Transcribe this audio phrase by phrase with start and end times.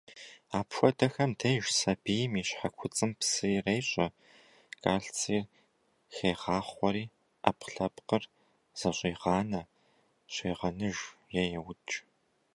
[0.59, 4.07] Апхуэдэхэм деж сабийм и щхьэкуцӏым псы ирещӏэ,
[4.83, 5.45] кальцийр
[6.13, 7.05] хегъахъуэри,
[7.41, 8.23] ӏэпкълъэпкъыр
[8.79, 9.61] зэщӏегъанэ,
[10.33, 10.97] щегъэныж
[11.41, 11.95] е еукӏ.